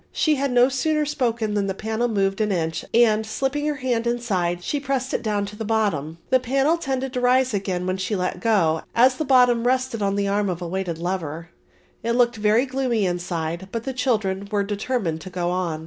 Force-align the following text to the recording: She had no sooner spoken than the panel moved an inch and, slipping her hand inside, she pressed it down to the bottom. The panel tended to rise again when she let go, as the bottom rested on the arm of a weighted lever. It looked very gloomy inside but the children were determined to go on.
She 0.11 0.33
had 0.33 0.51
no 0.51 0.67
sooner 0.67 1.05
spoken 1.05 1.53
than 1.53 1.67
the 1.67 1.75
panel 1.75 2.07
moved 2.07 2.41
an 2.41 2.51
inch 2.51 2.83
and, 2.91 3.23
slipping 3.23 3.67
her 3.67 3.75
hand 3.75 4.07
inside, 4.07 4.63
she 4.63 4.79
pressed 4.79 5.13
it 5.13 5.21
down 5.21 5.45
to 5.45 5.55
the 5.55 5.63
bottom. 5.63 6.17
The 6.31 6.39
panel 6.39 6.75
tended 6.77 7.13
to 7.13 7.21
rise 7.21 7.53
again 7.53 7.85
when 7.85 7.97
she 7.97 8.15
let 8.15 8.39
go, 8.39 8.81
as 8.95 9.17
the 9.17 9.25
bottom 9.25 9.67
rested 9.67 10.01
on 10.01 10.15
the 10.15 10.27
arm 10.27 10.49
of 10.49 10.59
a 10.59 10.67
weighted 10.67 10.97
lever. 10.97 11.49
It 12.01 12.13
looked 12.13 12.37
very 12.37 12.65
gloomy 12.65 13.05
inside 13.05 13.67
but 13.71 13.83
the 13.83 13.93
children 13.93 14.47
were 14.51 14.63
determined 14.63 15.21
to 15.21 15.29
go 15.29 15.51
on. 15.51 15.79